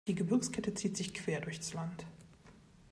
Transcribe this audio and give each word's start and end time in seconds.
Die 0.07 0.15
Gebirgskette 0.15 0.73
zieht 0.73 0.97
sich 0.97 1.13
quer 1.13 1.41
durchs 1.41 1.75
Land. 1.75 2.07